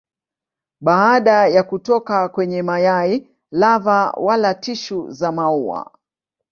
[0.81, 5.91] Baada ya kutoka kwenye mayai lava wala tishu za maua.